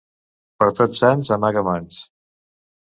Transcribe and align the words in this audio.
Per 0.63 0.69
Tots 0.79 1.03
Sants, 1.03 1.31
amaga 1.39 1.67
mans. 1.71 2.03